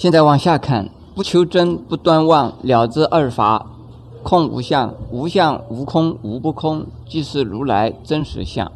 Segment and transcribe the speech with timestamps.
[0.00, 3.66] 现在往下看，不求真，不断妄，了知二法，
[4.22, 8.72] 空无相，无相无空，无不空，即是如来真实相。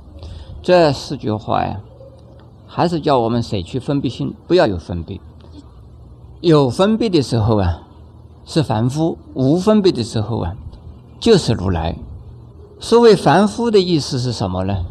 [0.60, 1.80] 这四句话呀，
[2.66, 5.18] 还是叫我们舍去分别心，不要有分别。
[6.42, 7.80] 有分别的时候啊，
[8.44, 10.54] 是凡夫；无分别的时候啊，
[11.18, 11.96] 就是如来。
[12.78, 14.84] 所谓凡夫的意思是什么呢？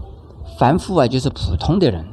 [0.57, 2.03] 凡夫啊，就是普通的人。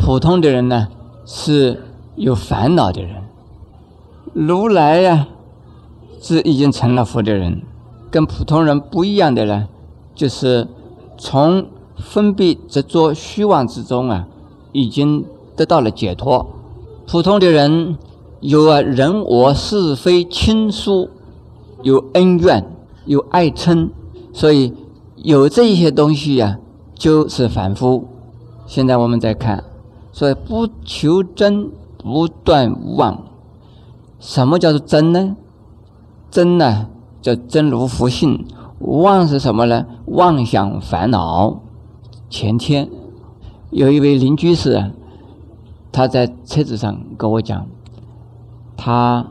[0.00, 0.88] 普通的人呢，
[1.24, 1.80] 是
[2.16, 3.22] 有烦恼的人。
[4.32, 5.28] 如来呀，
[6.20, 7.62] 是已经成了佛的人，
[8.10, 9.68] 跟普通人不一样的呢，
[10.14, 10.68] 就是
[11.18, 14.26] 从分别执着虚妄之中啊，
[14.72, 15.24] 已经
[15.56, 16.46] 得到了解脱。
[17.06, 17.96] 普通的人。
[18.42, 21.10] 有啊，人我是非亲疏，
[21.82, 22.64] 有恩怨，
[23.04, 23.90] 有爱嗔，
[24.32, 24.72] 所以
[25.16, 26.58] 有这一些东西呀，
[26.94, 28.06] 就是凡夫。
[28.64, 29.62] 现在我们再看，
[30.10, 31.70] 所以不求真，
[32.02, 33.24] 不断妄。
[34.18, 35.36] 什么叫做真呢？
[36.30, 36.88] 真呢，
[37.22, 38.46] 叫真如佛性。
[38.78, 39.86] 妄是什么呢？
[40.06, 41.60] 妄想烦恼。
[42.28, 42.88] 前天
[43.70, 44.92] 有一位邻居士，
[45.92, 47.66] 他在车子上跟我讲。
[48.76, 49.26] 他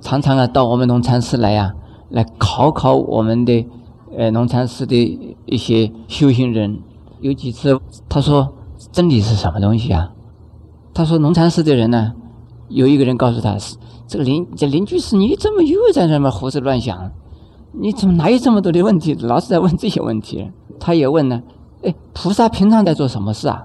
[0.00, 1.74] 常常啊到我们农禅寺来呀，
[2.08, 3.66] 来考考我们的
[4.16, 6.80] 呃农禅寺的一些修行人。
[7.20, 8.54] 有几次他说
[8.90, 10.12] 真理是什么东西啊？
[10.94, 12.12] 他说农禅寺的人呢，
[12.68, 13.56] 有一个人告诉他
[14.06, 17.10] 这个邻这邻居是你怎么又在那么胡思乱想？
[17.72, 19.14] 你怎么哪有这么多的问题？
[19.20, 20.50] 老是在问这些问题。
[20.78, 21.42] 他也问呢，
[21.82, 23.64] 哎，菩萨平常在做什么事啊？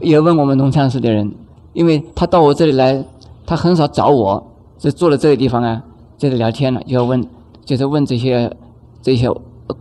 [0.00, 1.32] 也问我们农禅寺的人，
[1.72, 3.04] 因为他到我这里来。
[3.44, 4.46] 他很少找我，
[4.78, 5.82] 就坐在这个地方啊，
[6.16, 7.26] 在这聊天了，就要问，
[7.64, 8.56] 就是问这些
[9.02, 9.28] 这些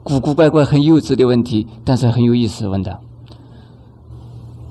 [0.04, 3.00] 古古怪怪、很幼稚的问题，但是很有意思问的。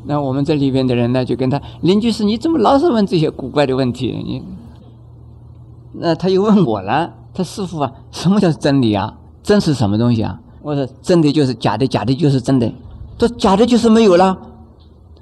[0.05, 4.13] 那我们这里边的人呢，就跟他邻居是你怎么老是问这些古怪的问题？
[4.25, 4.43] 你，
[5.93, 9.15] 那他又问我了，他师傅啊，什么叫真理啊？
[9.43, 10.41] 真是什么东西啊？
[10.63, 12.73] 我说真的就是假的，假的就是真的，
[13.19, 14.39] 这假的就是没有了。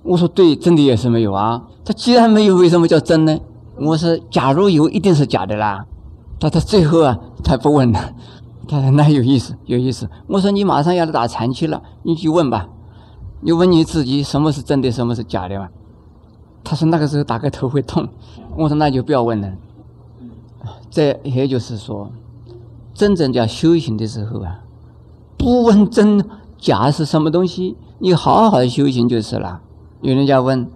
[0.02, 1.62] 我说对，真的也是没有啊。
[1.84, 3.38] 他既然没有，为什么叫真呢？
[3.80, 5.84] 我说：“假如有，一定是假的啦。”
[6.40, 8.12] 他他最后啊，他不问了。
[8.66, 12.68] 他说：“那有意思，有意思。”我说：“你马上要打禅期了，你去问吧。
[13.40, 15.68] 你问你自己，什么是真的，什么是假的嘛？”
[16.64, 18.08] 他说：“那个时候打个头会痛。”
[18.56, 19.52] 我说：“那就不要问了。”
[20.90, 22.10] 这也就是说，
[22.94, 24.60] 真正叫修行的时候啊，
[25.36, 26.24] 不问真
[26.58, 29.60] 假是什么东西，你好好的修行就是了。
[30.02, 30.68] 有人家问。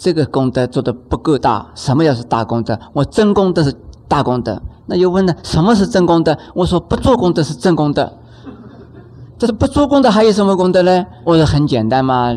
[0.00, 2.78] 这个功德做的不够大，什么叫是大功德？
[2.92, 3.74] 我真功德是
[4.06, 4.62] 大功德。
[4.86, 6.38] 那又问呢，什么是真功德？
[6.54, 8.12] 我说不做功德是真功德。
[9.38, 11.06] 这是不做功德还有什么功德呢？
[11.22, 12.36] 我说很简单嘛，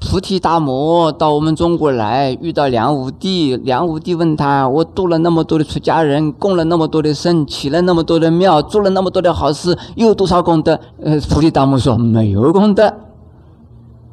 [0.00, 10.80] 菩提大摩到我们中国来，遇到梁武帝，梁武帝问他：我度了那么多的出家人，供了那么多的僧，起了那么多的庙，做了那么多的好事，又有多少功德？
[11.00, 12.92] 呃，菩提大摩说没有功德。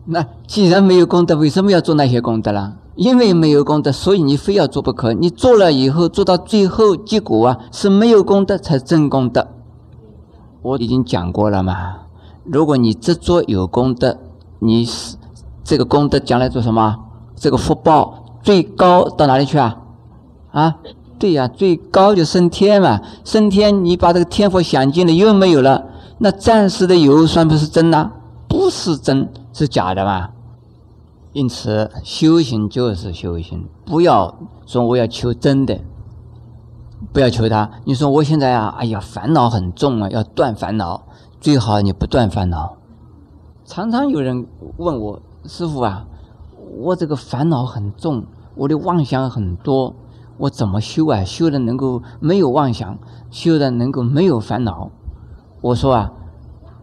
[0.06, 2.74] 那既然没有功德，为什么要做那些功德啦？
[2.96, 5.14] 因为没有功德，所以你非要做不可。
[5.14, 9.48] 你做了以后，做到最后结果啊，是没有功德才真功德。
[10.62, 12.03] 我已经讲过了嘛。
[12.44, 14.18] 如果你执着有功德，
[14.60, 15.16] 你是
[15.64, 17.00] 这个功德将来做什么？
[17.36, 19.78] 这个福报最高到哪里去啊？
[20.52, 20.76] 啊，
[21.18, 23.02] 对呀，最高就升天嘛。
[23.24, 25.86] 升天，你把这个天福享尽了，又没有了，
[26.20, 28.12] 那暂时的有算不是真呐？
[28.48, 29.30] 不是真。
[29.54, 30.30] 是假的嘛？
[31.32, 35.80] 因此，修行就是修行，不要说我要求真的，
[37.12, 37.70] 不要求他。
[37.86, 41.04] 你说我现在啊，哎呀，烦恼很重啊，要断烦恼，
[41.44, 42.78] 最好你不断烦恼。
[43.66, 46.08] 常常有人问我，师傅啊，
[46.78, 48.24] 我这个烦恼很重，
[48.56, 49.94] 我的妄想很多，
[50.38, 51.26] 我怎么修啊？
[51.26, 52.98] 修的能够没有妄想，
[53.30, 54.90] 修的能够没有烦恼？
[55.60, 56.14] 我说啊。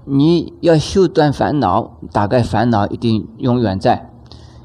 [0.04, 4.10] 你要修断烦恼，大概烦恼一定永远在。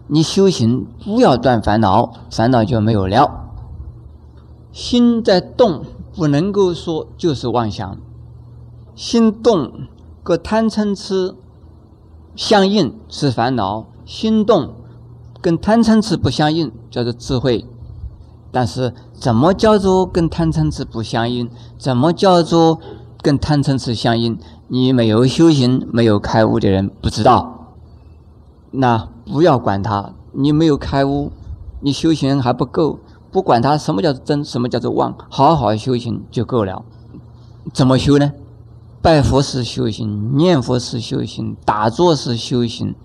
[0.08, 3.46] 你修行不要断烦恼，烦恼就没有了。
[4.74, 5.84] 心在动，
[6.14, 7.98] 不能够说就是妄想。
[8.96, 9.72] 心动，
[10.24, 11.36] 跟贪嗔痴
[12.36, 14.74] 相应是烦恼；心动
[15.42, 17.66] 跟贪嗔痴不相应，叫做智慧。
[18.52, 21.50] 但是，怎么叫做跟贪嗔痴不相应？
[21.78, 22.80] 怎么叫做
[23.22, 24.40] 跟贪嗔痴相应？
[24.70, 27.74] 你没有修行、没有开悟的人不知道，
[28.72, 30.14] 那不要管他。
[30.32, 31.32] 你没有开悟，
[31.82, 33.00] 你修行还不够，
[33.32, 36.84] 不管他什么叫做真，什么叫做妄，好好修行就够了。
[37.74, 38.32] 怎么修呢？
[39.06, 42.96] 拜佛是修行，念佛是修行，打坐是修行，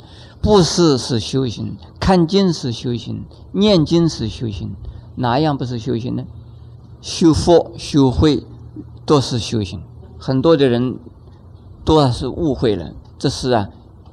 [0.41, 4.75] 布施是修行，看经是修行，念经是修行，
[5.17, 6.25] 哪样不是修行呢？
[7.03, 8.47] 修佛、修慧
[9.05, 9.83] 都是修行。
[10.19, 10.99] 很多的人
[11.85, 13.69] 都是误会了，这是啊，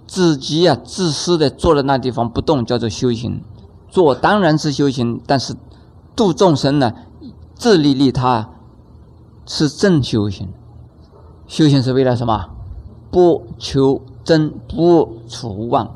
[0.06, 3.42] 自己啊自私的坐在那地方不动，叫做修行。
[3.90, 5.56] 做当然是修行，但是
[6.18, 6.92] 度众生呢，
[7.56, 8.50] 自利利他，
[9.46, 10.50] 是正修行。
[11.48, 12.50] 修行是为了什么？
[13.10, 15.96] 不求真，不除妄，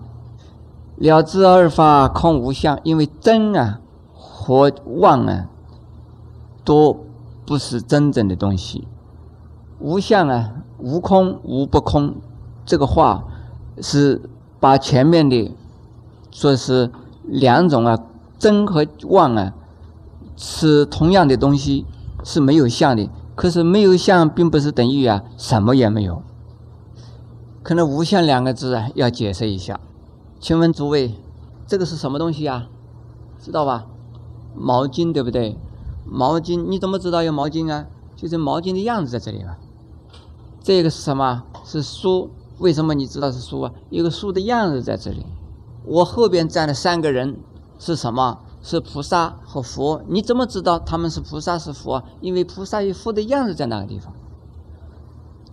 [0.95, 2.79] 了知二法空无相。
[2.83, 3.81] 因为真啊
[4.13, 5.49] 和妄啊，
[6.63, 7.05] 都
[7.45, 8.87] 不是真正的东西。
[9.79, 12.15] 无相啊，无空无不空，
[12.65, 13.25] 这个话
[13.81, 14.21] 是
[14.61, 15.53] 把前面的
[16.31, 16.89] 说是
[17.25, 17.99] 两种啊，
[18.39, 19.53] 真和妄啊
[20.37, 21.85] 是同样的东西，
[22.23, 23.09] 是没有相的。
[23.41, 26.21] 可是没有相，并不是等于啊什么也没有。
[27.63, 29.79] 可能“无相”两个字啊，要解释一下。
[30.39, 31.15] 请问诸位，
[31.65, 32.69] 这个是什么东西啊？
[33.39, 33.87] 知道吧？
[34.55, 35.57] 毛巾对不对？
[36.05, 37.87] 毛巾你怎么知道有毛巾啊？
[38.15, 39.57] 就是毛巾的样子在这里啊。
[40.61, 41.41] 这个是什么？
[41.65, 42.29] 是书。
[42.59, 43.71] 为什么你知道是书啊？
[43.89, 45.25] 有个书的样子在这里。
[45.83, 47.39] 我后边站的三个人
[47.79, 48.37] 是什么？
[48.61, 52.03] 是菩萨和佛，你怎么知道他们是菩萨是佛？
[52.19, 54.13] 因为菩萨与佛的样子在那个地方。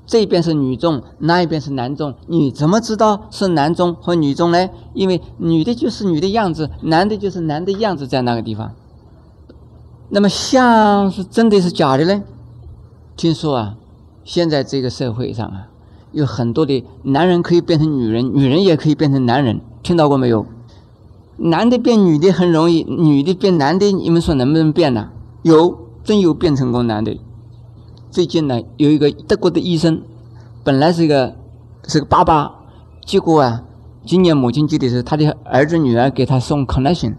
[0.07, 4.71] 这边是女众，那一边是男众，你怎么知道是男众和女众呢？
[4.95, 8.73] 因为女的就是女的样子，男的就是男的样子在那个地方。
[10.09, 12.23] 那么相是真的是假的呢？
[13.17, 13.77] 听说啊，
[14.25, 15.69] 现在这个社会上啊，
[16.13, 20.47] 有很多的男人可以变成女人，女人也可以变成男人，听到过没有？
[21.41, 25.11] 男的变女的很容易，女的变男的，你们说能不能变呢？
[25.43, 27.17] 有，真有变成功男的。
[28.11, 30.03] 最近呢，有一个德国的医生，
[30.65, 31.37] 本来是一个
[31.85, 32.53] 是个爸爸，
[33.07, 33.63] 结果啊，
[34.05, 37.15] 今年母亲节的时候，他的儿子女儿给他送 connection，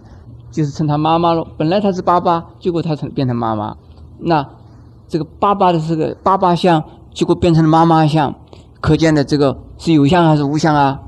[0.52, 1.48] 就是称他妈妈了。
[1.58, 3.78] 本来他是爸爸，结果他成变成妈妈。
[4.18, 4.46] 那
[5.08, 6.84] 这个爸爸的这个爸爸像，
[7.14, 8.36] 结果变成了妈妈像，
[8.82, 11.00] 可见的这个是有相还是无相啊？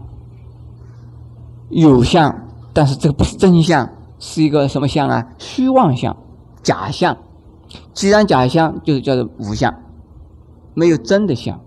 [1.70, 2.48] 有相。
[2.74, 3.90] 但是这个不是真相，
[4.20, 5.34] 是一个什么相啊？
[5.38, 6.16] 虚妄相、
[6.64, 7.18] 假相。
[7.94, 9.74] 既然假相，就是叫做无相，
[10.74, 11.60] 没有真的相。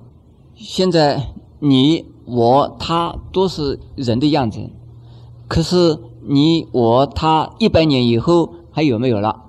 [0.55, 4.71] 现在你、我、他都是人的样子，
[5.49, 9.43] 可是你、我、他一百年以后还有没有了？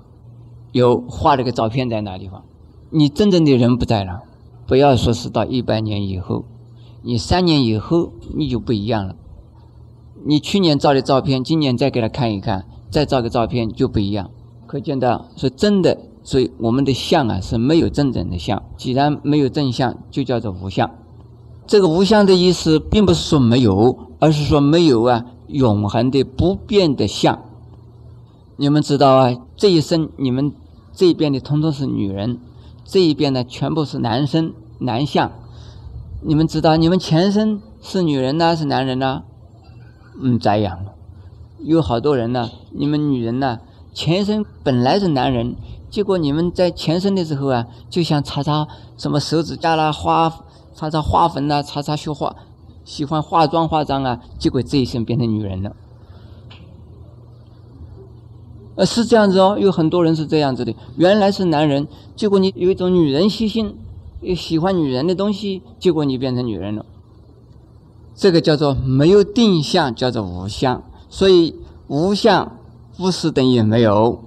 [0.72, 2.44] 有画了个照片在那地方，
[2.90, 4.24] 你真正的人不在了。
[4.68, 6.44] 不要说是到一百年以后，
[7.02, 9.16] 你三年以后你就不一样了。
[10.28, 14.32] 你去年照的照片，今年再给他看一看，再照个照片就不一样。
[14.66, 18.64] 可见到是真的，所以我们的相啊是没有真正的相。
[18.76, 20.90] 既然没有正相，就叫做无相。
[21.68, 27.40] 这个无相的意思，并不是说没有，而是说没有啊永恒的不变的相。
[28.58, 30.52] 你们知道啊，这一生你们
[30.92, 32.40] 这一边的通通是女人，
[32.84, 35.32] 这一边呢全部是男生男相。
[36.22, 39.22] 你们知道，你们前身是女人呢，是男人呢？
[40.22, 40.94] 嗯，这样了。
[41.60, 43.60] 有好多人呢，你们女人呢，
[43.94, 45.56] 前身本来是男人，
[45.90, 48.68] 结果你们在前身的时候啊，就想擦擦
[48.98, 50.32] 什么手指甲啦、花
[50.74, 52.36] 擦擦花粉啦、擦擦绣花，
[52.84, 55.76] 喜欢化妆化妆啊，结果这一生变成女人了。
[58.76, 63.76] 呃，是这样子哦，有很多人是这样子的，原来是男人，结果你有一种女人习性，
[64.36, 66.86] 喜欢女人的东西，结果你变成女人了。
[68.16, 70.82] 这个叫做没有定向，叫做无相。
[71.10, 71.54] 所以
[71.88, 72.58] 无相
[72.98, 74.24] 不是等于没有，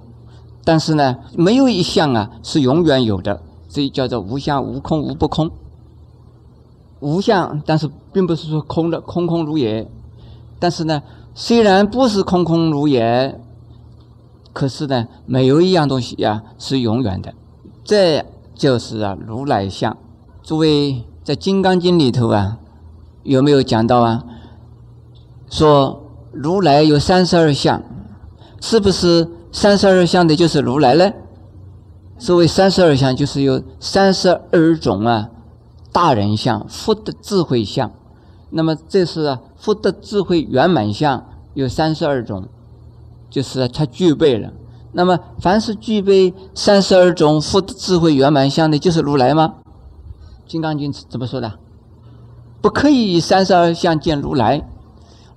[0.63, 5.49] 但是呢，没有一项啊是永远有的，所以叫做无相、无空、无不空。
[6.99, 9.89] 无相，但是并不是说空的，空空如也。
[10.59, 11.01] 但是呢，
[11.33, 13.39] 虽然不是空空如也，
[14.53, 17.33] 可是呢，没有一样东西呀是永远的。
[17.83, 19.97] 这就是啊如来相。
[20.43, 22.59] 诸位在《金刚经》里头啊。
[23.29, 24.23] 有没有讲到啊？
[25.51, 27.83] 说如来有三十二相，
[28.59, 31.11] 是不是三十二相的就是如来呢？
[32.17, 35.29] 所谓三十二相，就是有三十二种啊
[35.91, 37.91] 大人相、福德智慧相。
[38.49, 42.47] 那么这是啊福德智慧圆满相有三十二种，
[43.29, 44.51] 就是他具备了。
[44.93, 49.53] 那么凡是具备三十二种福德智慧圆满相的，就是如来吗？
[50.51, 51.53] 《金刚经》怎么说的？
[52.61, 54.67] 不可以以三十二相见如来。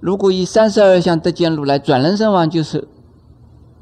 [0.00, 2.88] 如果以三十二相得见如来，转人身王就是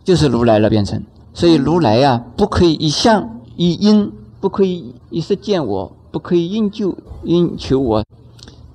[0.05, 1.03] 就是如来了，变成。
[1.33, 8.05] 所以如来呀，不可以以相以因，不可以以色见我，不可以因就因求我。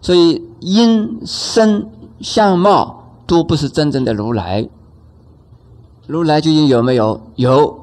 [0.01, 1.87] 所以因身
[2.21, 4.67] 相貌都不是真正的如来。
[6.07, 7.21] 如来究竟有没有？
[7.35, 7.79] 有，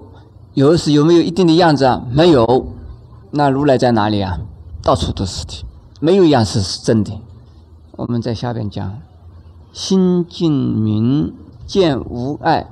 [0.54, 2.02] 有是有没有一定的样子啊？
[2.10, 2.66] 没有。
[3.30, 4.38] 那如来在哪里啊？
[4.82, 5.64] 到处都是的，
[6.04, 7.20] 没有一样是是真的。
[7.92, 8.98] 我们在下边讲：
[9.72, 11.32] 心净明
[11.64, 12.66] 见无碍，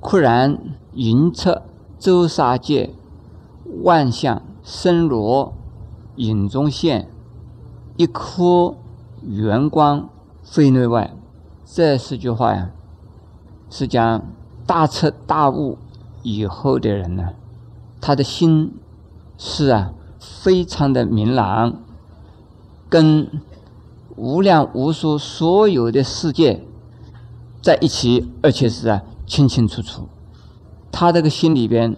[0.00, 0.58] 忽然
[0.92, 1.62] 云彻
[2.00, 2.90] 周沙界，
[3.84, 5.54] 万象生罗
[6.16, 7.08] 影中现，
[7.96, 8.74] 一颗
[9.22, 10.08] 圆光
[10.42, 11.14] 非内外。
[11.64, 12.70] 这四句话呀，
[13.70, 14.24] 是讲
[14.66, 15.78] 大彻大悟
[16.24, 17.34] 以后的人呢，
[18.00, 18.74] 他的心。
[19.38, 21.80] 是啊，非常的明朗，
[22.90, 23.26] 跟
[24.16, 26.62] 无量无数所有的世界
[27.62, 30.08] 在一起，而且是啊清清楚楚。
[30.92, 31.96] 他这个心里边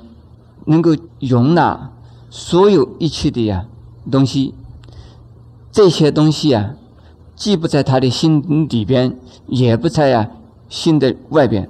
[0.67, 1.91] 能够容纳
[2.31, 3.65] 所有一切的呀
[4.11, 4.55] 东西，
[5.73, 6.75] 这些东西啊，
[7.35, 10.31] 既不在他的心里边，也不在呀
[10.69, 11.69] 心的外边。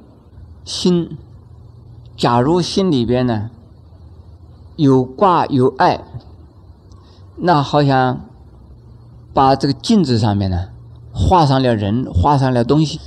[0.65, 1.17] 心，
[2.17, 3.51] 假如心里边呢？
[4.77, 6.03] 有挂有爱，
[7.37, 8.21] 那好像
[9.33, 10.69] 把这个镜子上面呢
[11.13, 13.01] 画上了人，画上了东西。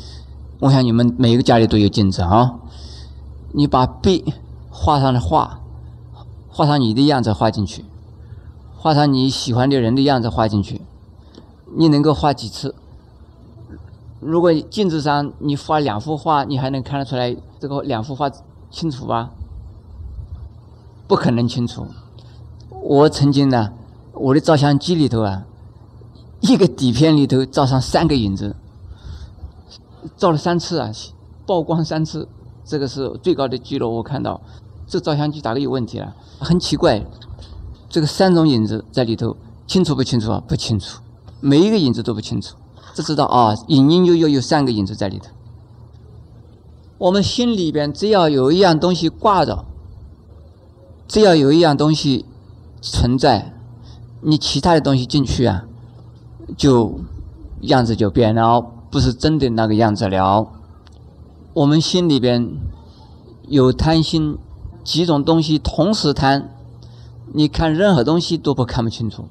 [0.62, 2.56] 我想你们每一个家里都有镜子啊，
[3.52, 4.34] 你把壁
[4.70, 5.60] 画上了画，
[6.48, 7.86] 画上你的样子画进去，
[8.76, 10.82] 画上你喜欢的人的样子画进去，
[11.78, 12.74] 你能够画几次？
[14.22, 18.32] 如果镜子上你画两幅画，你还能看得出来这个两幅画
[18.72, 19.32] 清楚吧？
[21.08, 21.86] 不可能清楚。
[22.82, 23.74] 我曾经呢，
[24.14, 25.46] 我的照相机里头啊，
[26.48, 28.56] 一个底片里头照上三个影子，
[30.18, 30.92] 照了三次啊，
[31.46, 32.28] 曝光三次，
[32.64, 33.96] 这个是最高的记录。
[33.96, 34.40] 我看到
[34.88, 37.04] 这照相机大概有问题了，很奇怪，
[37.90, 39.36] 这个三种影子在里头
[39.66, 40.44] 清楚不清楚啊？
[40.48, 41.02] 不清楚，
[41.40, 42.56] 每一个影子都不清楚，
[42.94, 45.30] 只知道啊，隐隐约约有三个影子在里头。
[46.98, 49.66] 我们心里边只要有一样东西挂着。
[51.08, 52.26] 只要有一样东西
[52.82, 53.54] 存在，
[54.22, 55.68] 你其他的东西进去啊，
[56.58, 57.00] 就
[57.62, 60.48] 样子就变了，不是真的那个样子了。
[61.54, 62.50] 我们心里边
[63.48, 64.38] 有贪心，
[64.84, 66.50] 几种东西同时贪，
[67.34, 69.26] 你看任何东西都不看不清楚。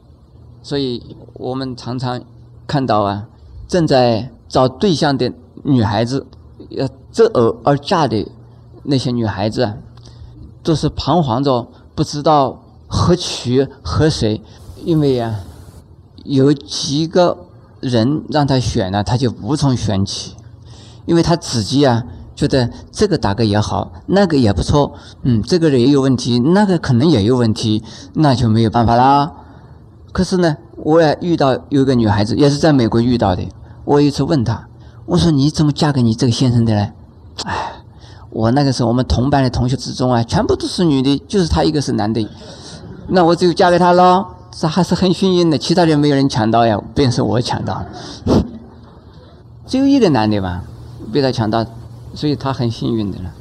[0.62, 2.22] 所以我们常常
[2.66, 3.28] 看到啊，
[3.68, 6.26] 正在找对象的女孩子，
[6.70, 8.26] 要择偶而嫁的
[8.84, 9.76] 那些女孩子啊。
[10.62, 14.40] 都是彷徨着，不知道何娶何谁，
[14.82, 15.40] 因为呀，
[16.24, 17.46] 有几个
[17.80, 20.34] 人让他选呢，他就无从选起，
[21.06, 22.02] 因为他自己啊
[22.34, 27.82] 觉得这个大概也好，那个也不错，嗯，这个人也有问题，那个可能也有问题，
[28.14, 29.30] 那就没有办法啦。
[30.12, 33.46] 可是呢，我也遇到有一个女孩子，也是在美国遇到的，
[33.84, 34.66] 我有一次问她，
[35.06, 36.88] 我说你怎么嫁给你这个先生的呢？
[37.44, 37.70] 哎。
[38.30, 42.28] 我那个时候，我们同班的同学之中啊，全部都是女的，就是他一个是男的，
[43.06, 47.86] 那我只有嫁给他喽，这还是很幸运的，其他人没有人抢到呀，便是我抢到了，
[49.66, 50.62] 只有一个男的嘛，
[51.12, 51.66] 被他抢到，
[52.14, 53.32] 所以他很幸运的了。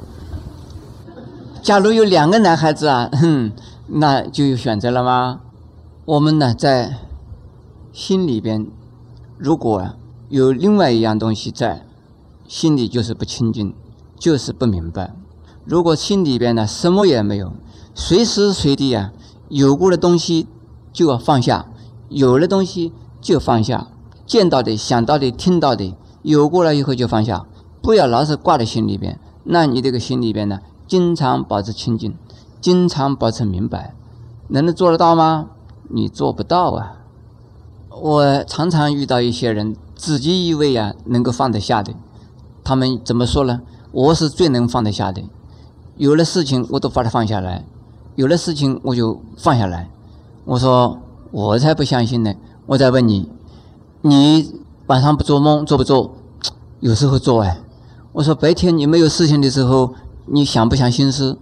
[1.62, 3.52] 假如有两个男孩子啊，哼，
[3.86, 5.40] 那就有选择了吗？
[6.04, 6.98] 我们呢，在
[7.92, 8.66] 心里边，
[9.38, 9.90] 如果
[10.28, 11.86] 有另外一样东西在，
[12.48, 13.74] 心里就是不清净。
[14.16, 15.12] 就是不明白，
[15.66, 17.52] 如果心里边呢什么也没有，
[17.94, 19.12] 随时随地啊
[19.48, 20.46] 有过的东西
[20.94, 21.66] 就要放下，
[22.08, 23.88] 有了东西就放下，
[24.24, 27.44] 见到的、想到的、听到的，有过了以后就放下，
[27.82, 29.20] 不要老是挂在心里边。
[29.42, 32.16] 那你这个心里边呢，经常保持清净，
[32.60, 33.94] 经常保持明白，
[34.48, 35.50] 能做得到吗？
[35.90, 36.96] 你做不到啊！
[37.90, 41.92] 我常常遇到一些人，自己以为啊能够放得下的，
[42.64, 43.60] 他们怎么说呢？
[43.92, 45.22] 我是最能放得下的，
[45.96, 47.64] 有了事情我都把它放下来，
[48.14, 49.90] 有了事情我就放下来。
[50.44, 50.98] 我说
[51.30, 52.34] 我才不相信呢！
[52.66, 53.30] 我再问你，
[54.02, 56.14] 你晚上不做梦做不做？
[56.80, 57.60] 有时候做哎。
[58.12, 59.94] 我说白天你没有事情的时候，
[60.26, 61.38] 你想不想心思？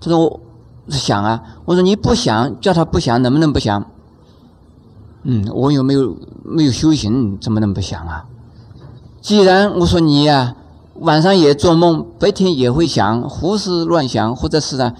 [0.00, 0.40] 他说我
[0.88, 1.42] 想啊。
[1.64, 3.84] 我说你不想，叫他不想，能不能不想？
[5.22, 8.24] 嗯，我又没有没有修行，怎么能不想啊？
[9.20, 10.56] 既然我说你呀。
[10.96, 14.92] 晚上也做梦，白天也会想胡思乱想，或者是呢，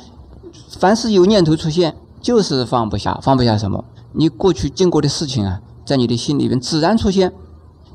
[0.79, 3.19] 凡是有念头出现，就是放不下。
[3.23, 3.85] 放不下什么？
[4.13, 7.33] 你过去经过的事情啊，在你的心里面自然出现。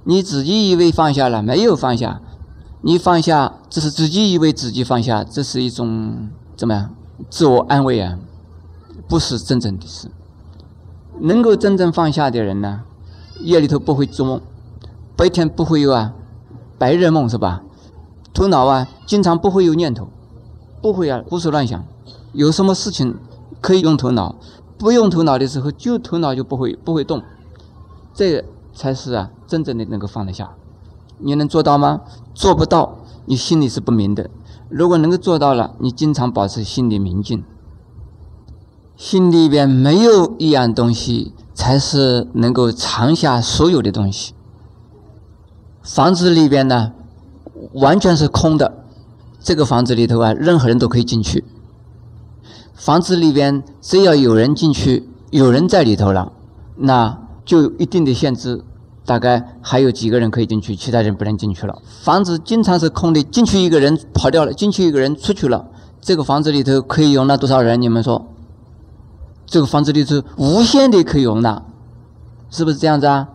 [0.08, 2.22] 你自己以为放下了，没有放下。
[2.82, 6.96] 你放下，这是自己以为自己放下，这是一种怎么样？
[7.30, 8.20] 自我安慰啊，
[9.08, 10.12] 不是真正的事。
[11.20, 12.82] 能够真正放下的人呢，
[13.40, 14.42] 夜里头不会做梦，
[15.16, 16.14] 白天不会有啊
[16.78, 17.64] 白日梦，是吧？
[18.34, 20.10] 头脑啊，经常不会有念头，
[20.82, 21.84] 不会啊胡思乱想。
[22.34, 23.16] 有什么事情
[23.66, 24.36] 可以用头脑，
[24.78, 27.24] 不用头脑的时候，就头脑就不会不会动。
[28.14, 28.46] 这
[28.76, 30.52] 才是啊，真正的能够放得下。
[31.18, 32.02] 你能做到吗？
[32.36, 34.30] 做不到，你心里是不明的。
[34.70, 37.44] 如果能够做到了，你经常保持心里明净，
[38.96, 44.36] 心里边没有一样东西，才是能够藏下所有的东西。
[45.82, 46.94] 房子里边呢，
[47.74, 48.86] 完全是空的，
[49.40, 51.44] 这个房子里头啊，任何人都可以进去。
[52.76, 56.32] 房子里边只要有人进去，有人在里头了，
[56.78, 57.20] 那。
[57.46, 58.64] 就有一定的限制，
[59.06, 61.80] 大概还有几个人可以进去，其他人不能进去了。
[62.02, 65.64] 房子经常是空的，进去一个人跑掉了，进去一个人出去了。
[66.02, 67.80] 这个房子里头可以容纳多少人？
[67.80, 68.26] 你们说？
[69.46, 71.62] 这个房子里头无限的可以容纳，
[72.50, 73.30] 是不是这样子啊？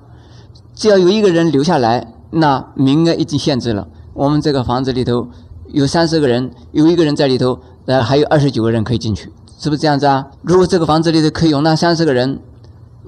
[0.74, 3.86] 只要有一个人留下来，那名额已经限制了。
[4.12, 5.28] 我们这个房子里头
[5.68, 10.28] 有三十个人，有一个人在里头，那，还有二十九个人可以进去，是不是这样子啊？
[10.42, 12.40] 如果这个房子里头可以容纳三十个人。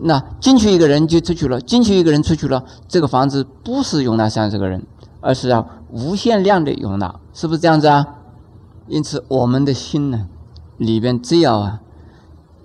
[0.05, 2.65] 那进去一个人就出去了，进去一个人出去了。
[2.89, 4.87] 这个房子不是容纳三十个人，
[5.21, 8.07] 而是要无限量的容纳，是不是这样子啊？
[8.89, 10.27] 因此，我们的心呢，
[10.79, 11.81] 里边只要啊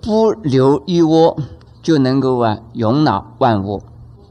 [0.00, 1.36] 不留一窝，
[1.82, 3.82] 就能够啊容纳万物。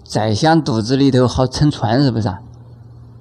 [0.03, 2.39] 宰相肚子里头好撑船，是不是啊？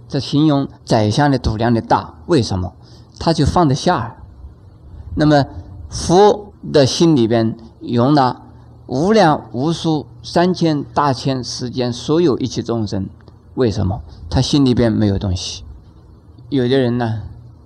[0.08, 2.72] 这形容宰相的肚量的大，为什么？
[3.18, 4.16] 他就放得下。
[5.16, 5.44] 那么
[5.90, 8.42] 佛的心里边容纳。
[8.88, 13.08] 无量无数三千大千世间所有一切众生，
[13.56, 15.64] 为什么他心里边没有东西？
[16.50, 17.22] 有的人呢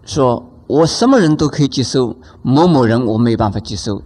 [0.06, 4.00] 说，我什么人都可以接受，某某人我没办法接受，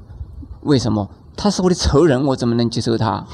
[0.63, 1.09] 为什么？
[1.37, 3.25] 他是我的仇人，我怎么能接受他？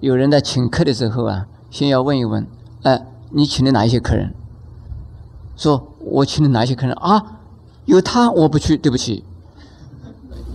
[0.00, 2.46] 有人在请客的时候啊，先要问一问，
[2.84, 4.32] 哎，你请的哪一些客人？
[5.56, 7.39] 说我请的哪些客人啊？
[7.90, 9.24] 有他我不去，对不起。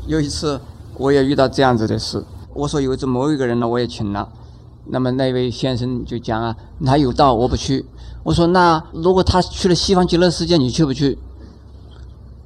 [0.08, 0.60] 有一次。
[0.98, 4.30] 我也遇到这样子的事，我说有这某一个人呢，我也请了，
[4.86, 7.86] 那么那位先生就讲啊，他有道我不去。
[8.24, 11.20] 我说那如果他去了西方极乐世界，你去不去？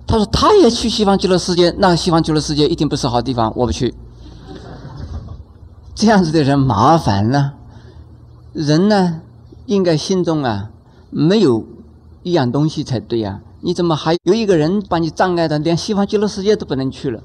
[0.08, 3.94] 他说他也去西方极乐世界，那西方极乐世界一定不是好地方，我不去。
[5.94, 7.54] 这样子的人麻烦了，
[8.54, 9.22] 人呢
[9.68, 10.72] 应该心中啊
[11.12, 11.68] 没有
[12.24, 17.22] 一样东西才对呀，你怎么还有一个人把你障碍的，连西方极乐世界都不能去了？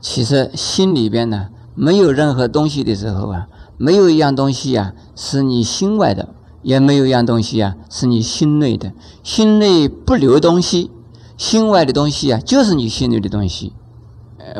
[0.00, 6.28] 其实心里边呢，没有任何东西的时候啊，没有一样东西啊是你心外的，
[6.62, 8.92] 也没有一样东西啊是你心内的。
[9.22, 10.90] 心内不留东西，
[11.36, 13.72] 心外的东西啊就是你心里的东西。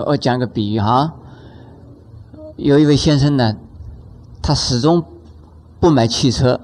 [0.06, 1.14] 我讲个比喻哈，
[2.56, 3.56] 有一位先生呢，
[4.42, 5.04] 他始终
[5.80, 6.60] 不买汽车，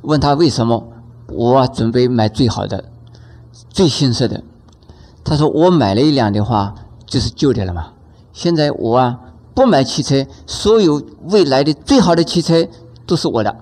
[0.00, 0.88] 问他为什么？
[1.34, 2.84] 我准备买最好的、
[3.70, 4.42] 最新式的。
[5.24, 6.74] 他说我买了一辆的话。
[7.12, 7.92] 就是旧的了嘛。
[8.32, 9.20] 现在我啊
[9.54, 12.66] 不买汽车，所有未来的最好的汽车
[13.04, 13.54] 都是我的，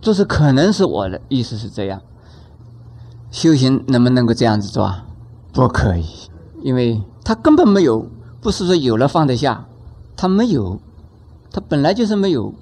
[0.00, 2.02] 就是可能是我的，意思是这样。
[3.30, 5.06] 修行能不能够这样子做啊？
[5.52, 6.04] 不可以，
[6.60, 8.08] 因为他根本没有，
[8.40, 9.66] 不是说有了放得下，
[10.16, 10.80] 他没有，
[11.52, 12.52] 他本来就是没有。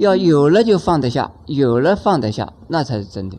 [0.00, 3.38] 要有了就放得下，有了放得下，那才是真的。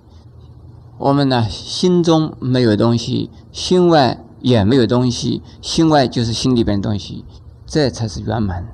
[0.98, 4.24] 我们呢，心中没有东西，心外。
[4.44, 7.24] 也没有东西，心外就是心里边东西，
[7.68, 8.66] 这才是圆满。